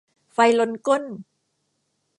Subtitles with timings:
[0.33, 1.03] ไฟลนก้น